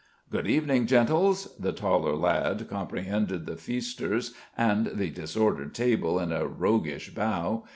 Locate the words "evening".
0.47-0.87